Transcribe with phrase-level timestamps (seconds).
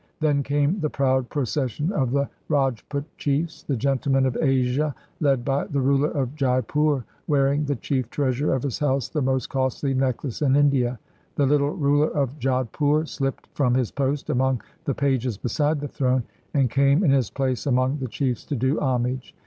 [0.19, 5.65] Then came the proud procession of the Rajput chiefs," the gentlemen of Asia," led by
[5.65, 10.41] the ruler of Jaipur, wearing the chief treasure of his house, the most costly necklace
[10.41, 10.97] in India.
[11.35, 15.87] The httle ruler of Jodh pur sHpped from his post among the pages beside the
[15.87, 19.35] throne, and came in his place among the chiefs to do homage.